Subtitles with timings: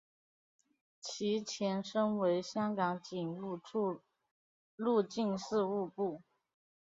[0.99, 3.99] 其前身为香港警务处
[4.75, 6.23] 入境事务部。